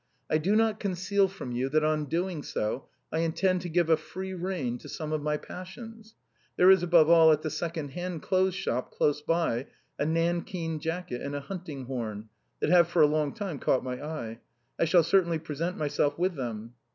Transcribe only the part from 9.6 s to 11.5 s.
OF THE GRACES. 207 nankeen jacket and a